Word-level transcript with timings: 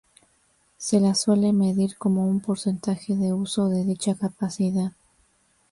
Se 0.79 0.99
la 0.99 1.13
suele 1.13 1.53
medir 1.53 1.95
como 1.95 2.27
un 2.27 2.39
porcentaje 2.39 3.15
de 3.15 3.33
uso 3.33 3.69
de 3.69 3.83
dicha 3.83 4.15
capacidad. 4.15 4.93